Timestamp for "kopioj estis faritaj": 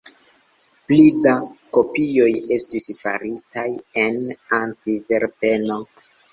1.79-3.69